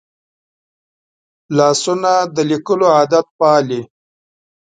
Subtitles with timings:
[1.57, 3.81] لاسونه د لیکلو عادت پالي